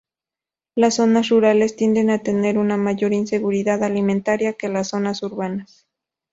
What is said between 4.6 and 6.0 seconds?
las zonas urbanas.